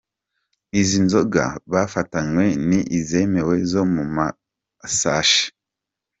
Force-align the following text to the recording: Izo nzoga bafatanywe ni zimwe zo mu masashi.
Izo 0.81 0.97
nzoga 1.05 1.43
bafatanywe 1.71 2.45
ni 2.67 2.79
zimwe 3.07 3.53
zo 3.71 3.83
mu 3.93 4.03
masashi. 4.15 5.45